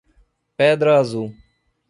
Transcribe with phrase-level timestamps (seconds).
[0.57, 1.31] Pedra Azul